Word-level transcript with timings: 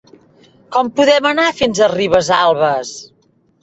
Com 0.77 0.89
podem 1.01 1.29
anar 1.33 1.47
fins 1.61 1.85
a 1.87 1.93
Ribesalbes? 1.95 2.99